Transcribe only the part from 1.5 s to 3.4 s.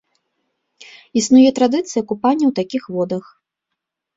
традыцыя купання ў такіх водах.